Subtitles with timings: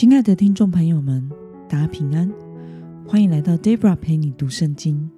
[0.00, 1.30] 亲爱的听众朋友们，
[1.68, 2.32] 大家平安，
[3.06, 5.10] 欢迎来到 Debra 陪你读圣经。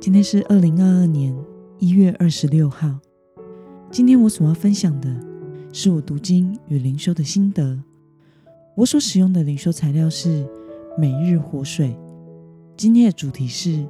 [0.00, 1.36] 今天是二零二二年
[1.78, 2.98] 一月二十六号。
[3.90, 5.14] 今天我所要分享的
[5.70, 7.78] 是我读经与灵修的心得。
[8.74, 10.46] 我所使用的灵修材料是
[10.96, 11.94] 每日活水。
[12.74, 13.86] 今天的主题是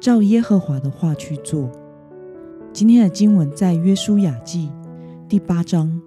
[0.00, 1.70] 照耶和华的话去做。
[2.72, 4.70] 今天的经文在约书亚记
[5.28, 6.00] 第八章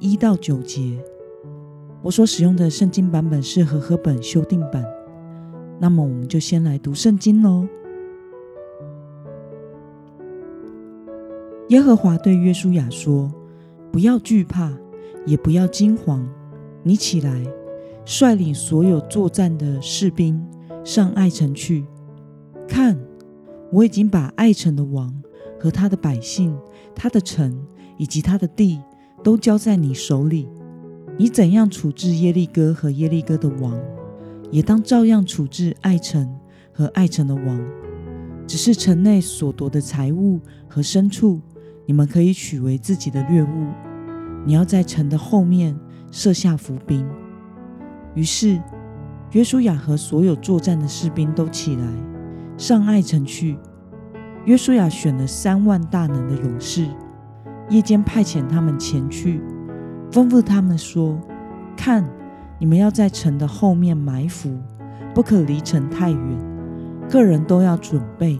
[0.00, 1.00] 一到九节。
[2.02, 4.84] 我所使用的圣经版本是和合本修订版。
[5.80, 7.66] 那么，我们就先来读圣经喽。
[11.68, 13.32] 耶和华对约书亚说
[13.92, 14.72] ：“不要惧怕，
[15.26, 16.26] 也不要惊慌。
[16.82, 17.44] 你起来，
[18.04, 20.44] 率领所有作战的士兵
[20.82, 21.84] 上爱城去。
[22.66, 22.98] 看，
[23.70, 25.14] 我已经把爱城的王
[25.60, 26.56] 和他的百姓、
[26.94, 27.60] 他的城
[27.98, 28.80] 以及他的地
[29.22, 30.48] 都交在你手里。”
[31.20, 33.76] 你怎样处置耶利哥和耶利哥的王，
[34.52, 36.38] 也当照样处置爱城
[36.72, 37.60] 和爱城的王。
[38.46, 41.40] 只是城内所夺的财物和牲畜，
[41.86, 43.66] 你们可以取为自己的掠物。
[44.46, 45.76] 你要在城的后面
[46.12, 47.04] 设下伏兵。
[48.14, 48.62] 于是
[49.32, 51.84] 约书亚和所有作战的士兵都起来，
[52.56, 53.58] 上爱城去。
[54.44, 56.86] 约书亚选了三万大能的勇士，
[57.70, 59.42] 夜间派遣他们前去。
[60.10, 61.18] 吩咐他们说
[61.76, 62.02] ：“看，
[62.58, 64.58] 你们要在城的后面埋伏，
[65.14, 66.20] 不可离城太远。
[67.10, 68.38] 个人都要准备。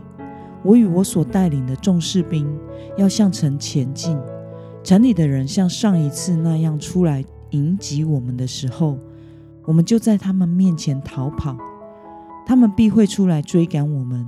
[0.62, 2.46] 我与我所带领的众士兵
[2.96, 4.18] 要向城前进。
[4.82, 8.98] 城里的人像上一次那样出来迎击我们的时候，
[9.64, 11.56] 我们就在他们面前逃跑。
[12.46, 14.26] 他们必会出来追赶我们，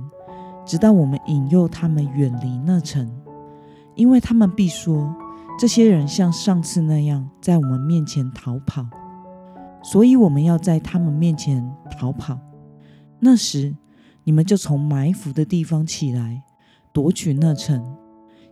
[0.65, 3.09] 直到我们引诱他们远离那城，
[3.95, 5.13] 因为他们必说。”
[5.61, 8.83] 这些人像上次那样在我们面前逃跑，
[9.83, 12.39] 所以我们要在他们面前逃跑。
[13.19, 13.75] 那时，
[14.23, 16.41] 你们就从埋伏的地方起来，
[16.91, 17.95] 夺取那城，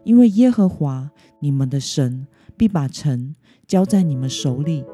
[0.03, 3.33] 因为耶和华你们的神必把城
[3.66, 4.85] 交在你们手里。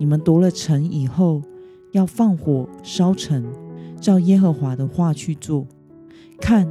[0.00, 1.42] 你们夺了城以后，
[1.92, 3.46] 要放火烧城，
[4.00, 5.68] 照耶和华的话去做。
[6.40, 6.66] 看，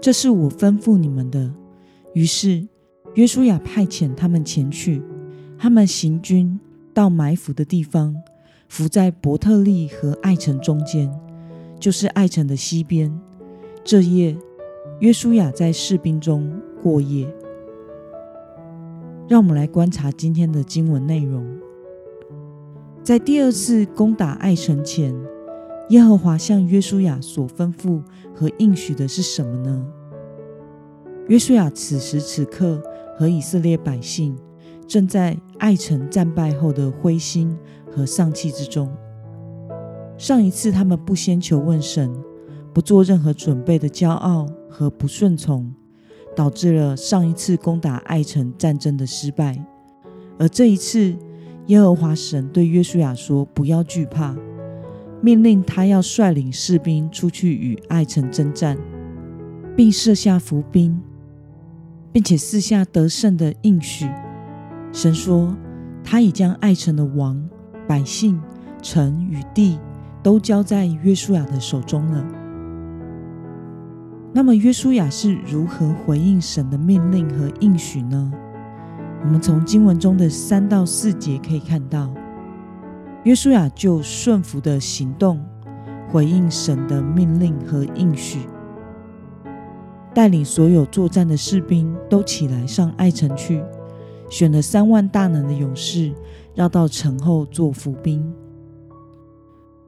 [0.00, 1.52] 这是我吩咐你们的。
[2.14, 2.71] 于是。
[3.14, 5.02] 约书亚派遣他们前去，
[5.58, 6.58] 他们行军
[6.94, 8.16] 到埋伏的地方，
[8.68, 11.12] 伏在伯特利和爱城中间，
[11.78, 13.12] 就是爱城的西边。
[13.84, 14.34] 这夜，
[15.00, 16.50] 约书亚在士兵中
[16.82, 17.28] 过夜。
[19.28, 21.46] 让我们来观察今天的经文内容。
[23.02, 25.14] 在第二次攻打爱城前，
[25.90, 28.02] 耶和华向约书亚所吩咐
[28.34, 29.84] 和应许的是什么呢？
[31.28, 32.82] 约书亚此时此刻。
[33.22, 34.36] 和以色列百姓
[34.84, 37.56] 正在爱城战败后的灰心
[37.88, 38.92] 和丧气之中。
[40.18, 42.12] 上一次他们不先求问神，
[42.74, 45.72] 不做任何准备的骄傲和不顺从，
[46.34, 49.64] 导致了上一次攻打爱城战争的失败。
[50.36, 51.14] 而这一次，
[51.66, 54.36] 耶和华神对约书亚说：“不要惧怕，
[55.20, 58.76] 命令他要率领士兵出去与爱城征战，
[59.76, 61.00] 并设下伏兵。”
[62.12, 64.08] 并且四下得胜的应许。
[64.92, 65.56] 神说，
[66.04, 67.42] 他已将爱城的王、
[67.88, 68.40] 百姓、
[68.82, 69.78] 城与地
[70.22, 72.24] 都交在约书亚的手中了。
[74.34, 78.32] 那么，约书亚是如何回应神的命令和应许呢？
[79.22, 82.12] 我们从经文中的三到四节可以看到，
[83.24, 85.38] 约书亚就顺服的行动，
[86.08, 88.40] 回应神的命令和应许。
[90.14, 93.62] 带领所有作战的士兵都起来上爱城去，
[94.28, 96.12] 选了三万大能的勇士，
[96.54, 98.32] 绕到城后做伏兵。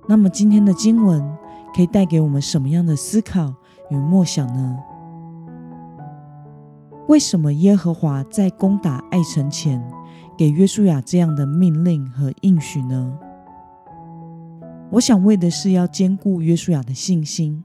[0.08, 1.22] 那么今天的经文
[1.74, 3.54] 可以带给我们什么样的思考
[3.90, 4.78] 与默想呢？
[7.06, 9.82] 为什么耶和华在攻打爱城前
[10.38, 13.18] 给约书亚这样的命令和应许呢？
[14.90, 17.62] 我想为的是要坚固约书亚的信心。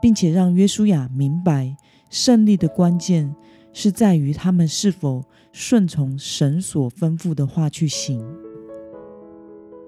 [0.00, 1.76] 并且让约书亚明白，
[2.08, 3.34] 胜利的关键
[3.72, 8.24] 是在于他们是否顺从神所吩咐的话去行。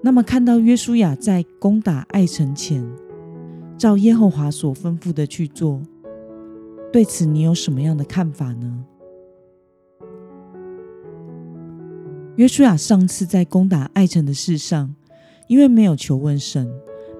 [0.01, 2.85] 那么，看到约书亚在攻打爱城前，
[3.77, 5.81] 照耶和华所吩咐的去做，
[6.91, 8.85] 对此你有什么样的看法呢？
[12.35, 14.93] 约书亚上次在攻打爱城的事上，
[15.47, 16.67] 因为没有求问神，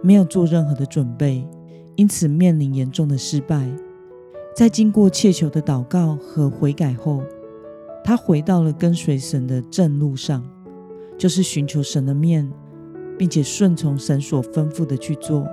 [0.02, 1.48] 没有做任何的准备。
[1.96, 3.70] 因此面临严重的失败。
[4.56, 7.24] 在经过切求的祷告和悔改后，
[8.04, 10.44] 他回到了跟随神的正路上，
[11.18, 12.52] 就是寻求神的面，
[13.18, 15.48] 并且顺从神所吩咐的去做。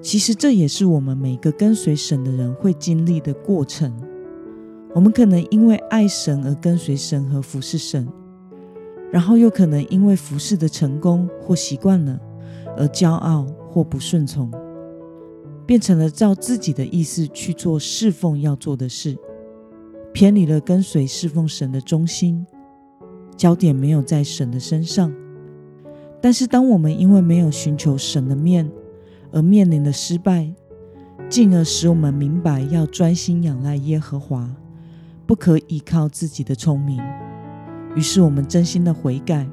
[0.00, 3.92] 其实这也是我们每个跟随神的人会经历的过程。
[4.94, 8.06] 我们可能因为爱神而跟随神和服侍神，
[9.10, 12.20] 然后又可能因为服侍的成功或习惯了
[12.76, 14.48] 而骄傲或不顺从，
[15.66, 19.16] 变成了照自己的意思去做侍奉要做的事，
[20.12, 22.46] 偏离了跟随侍奉神的中心，
[23.36, 25.12] 焦点没有在神的身上。
[26.20, 28.70] 但是当我们因为没有寻求神的面，
[29.32, 30.52] 而面临的失败，
[31.28, 34.48] 进而使我们明白要专心仰赖耶和华，
[35.26, 37.00] 不可依靠自己的聪明。
[37.94, 39.48] 于是我们真心的悔改，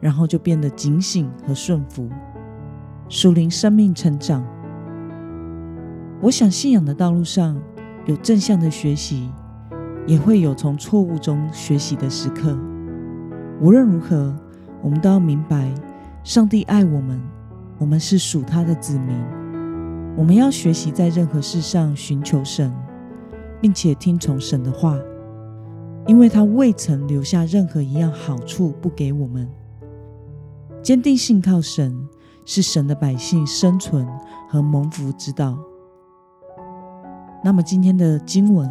[0.00, 2.08] 然后就变得警醒和顺服，
[3.08, 4.46] 属灵生命成长。
[6.24, 7.54] 我想信仰的道路上
[8.06, 9.28] 有正向的学习，
[10.06, 12.58] 也会有从错误中学习的时刻。
[13.60, 14.34] 无论如何，
[14.82, 15.70] 我们都要明白，
[16.22, 17.20] 上帝爱我们。
[17.76, 19.14] 我们是属他的子民，
[20.16, 22.72] 我们要学习在任何事上寻求神，
[23.60, 24.96] 并且听从神的话，
[26.06, 29.46] 因为他未曾留下任何一样好处不给我们。
[30.82, 32.08] 坚定信靠神，
[32.46, 34.08] 是神的百姓生存
[34.48, 35.58] 和蒙福之道。
[37.44, 38.66] 那么今天的经文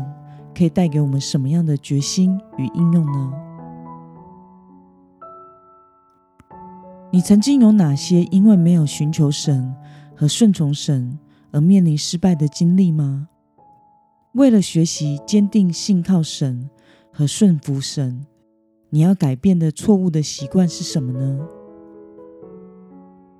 [0.57, 3.33] 可以带给我们什么样的决心与应用呢？
[7.11, 9.71] 你曾经有哪些因为没有寻求神
[10.15, 11.19] 和顺从神
[11.51, 13.27] 而面临失败的经历吗？
[14.31, 16.67] 为了学习坚定信靠神
[17.11, 18.25] 和顺服神，
[18.89, 21.39] 你要改变的错误的习惯是什么呢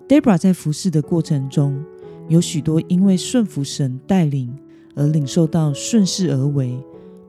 [0.08, 1.84] ？Debra 在服侍的过程中，
[2.28, 4.56] 有许多因为顺服神带领
[4.96, 6.78] 而领受到顺势而为、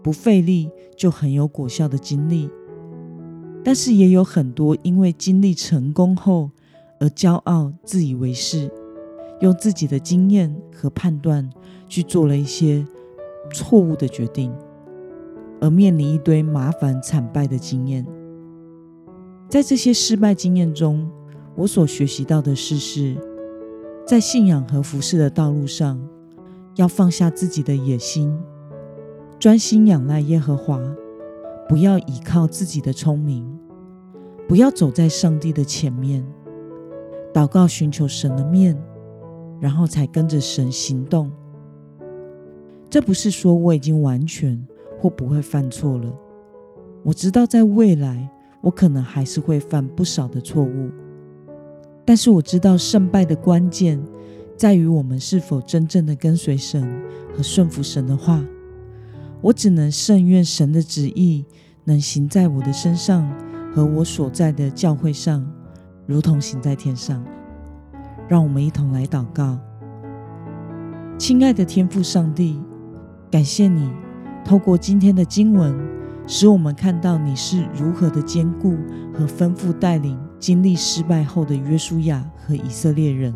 [0.02, 2.48] 不费力就很有果效的经历。
[3.62, 6.50] 但是也有很多因为经历成功后
[7.00, 8.70] 而骄傲、自以为是，
[9.40, 11.48] 用自己的经验和判断
[11.88, 12.86] 去做了一些
[13.52, 14.52] 错误的决定，
[15.60, 18.06] 而面临一堆麻烦、惨败的经验。
[19.48, 21.10] 在这些失败经验中，
[21.54, 23.16] 我所学习到的事是，
[24.06, 25.98] 在信仰和服饰的道路上，
[26.76, 28.36] 要放下自己的野心，
[29.38, 30.80] 专心仰赖耶和华。
[31.66, 33.46] 不要倚靠自己的聪明，
[34.46, 36.22] 不要走在上帝的前面，
[37.32, 38.76] 祷告寻求神的面，
[39.58, 41.32] 然后才跟着神行动。
[42.90, 44.62] 这不是说我已经完全
[45.00, 46.12] 或不会犯错了。
[47.02, 48.30] 我知道在未来
[48.60, 50.90] 我可能还是会犯不少的错误，
[52.04, 53.98] 但是我知道胜败的关键
[54.56, 57.02] 在于我们是否真正的跟随神
[57.36, 58.42] 和顺服神的话。
[59.40, 61.44] 我只能甚愿神的旨意
[61.84, 63.30] 能行在我的身上
[63.74, 65.46] 和我所在的教会上，
[66.06, 67.22] 如同行在天上。
[68.26, 69.58] 让我们一同来祷告。
[71.18, 72.58] 亲爱的天父上帝，
[73.30, 73.92] 感谢你
[74.46, 75.78] 透过今天的经文，
[76.26, 78.78] 使我们看到你是如何的坚固
[79.12, 83.34] 和吩咐带领经历失败后的约书亚和以色列人，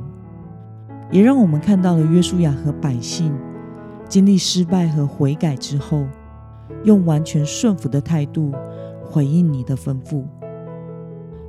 [1.11, 3.35] 也让我们看到了约书亚和百姓。
[4.09, 6.07] 经历失败和悔改之后，
[6.83, 8.53] 用完全顺服的态度
[9.05, 10.25] 回应你的吩咐。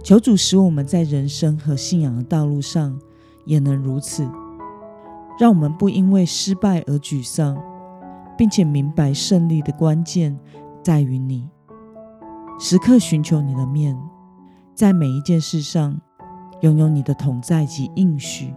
[0.04, 3.00] 求主使我们在人生和信仰的道路上
[3.46, 4.28] 也能如此，
[5.40, 7.58] 让我们不因为失败而沮丧，
[8.38, 10.38] 并且明白胜利的关键
[10.84, 11.50] 在于你。
[12.60, 13.98] 时刻寻求你的面，
[14.76, 15.98] 在每一件事上
[16.60, 18.54] 拥有你的同在及应许，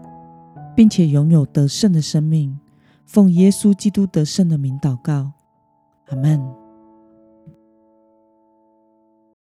[0.74, 2.58] 并且拥有得胜的生命。
[3.04, 5.32] 奉耶稣基督得胜的名祷告，
[6.08, 6.61] 阿门。